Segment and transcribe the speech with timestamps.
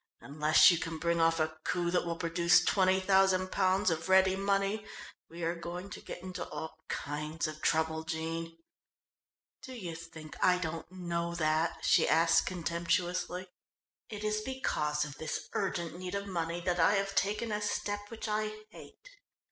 [0.21, 4.35] "Unless you can bring off a coup that will produce twenty thousand pounds of ready
[4.35, 4.83] money
[5.29, 8.57] we are going to get into all kinds of trouble, Jean."
[9.61, 13.47] "Do you think I don't know that?" she asked contemptuously.
[14.09, 18.09] "It is because of this urgent need of money that I have taken a step
[18.09, 19.07] which I hate."